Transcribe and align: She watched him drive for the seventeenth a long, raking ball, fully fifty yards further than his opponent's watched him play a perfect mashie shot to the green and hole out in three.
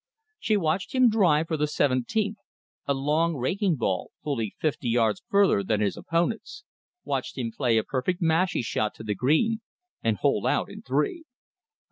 She 0.39 0.57
watched 0.57 0.95
him 0.95 1.11
drive 1.11 1.47
for 1.47 1.57
the 1.57 1.67
seventeenth 1.67 2.39
a 2.87 2.95
long, 2.95 3.35
raking 3.35 3.75
ball, 3.75 4.09
fully 4.23 4.55
fifty 4.59 4.89
yards 4.89 5.21
further 5.29 5.61
than 5.61 5.79
his 5.79 5.95
opponent's 5.95 6.63
watched 7.03 7.37
him 7.37 7.51
play 7.55 7.77
a 7.77 7.83
perfect 7.83 8.19
mashie 8.19 8.63
shot 8.63 8.95
to 8.95 9.03
the 9.03 9.13
green 9.13 9.61
and 10.01 10.17
hole 10.17 10.47
out 10.47 10.71
in 10.71 10.81
three. 10.81 11.25